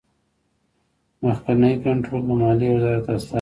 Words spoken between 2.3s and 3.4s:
مالیې وزارت استازی کوي.